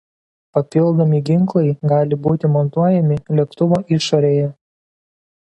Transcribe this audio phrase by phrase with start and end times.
[0.57, 4.53] Papildomi ginklai gali būti montuojami lėktuvo išorėje.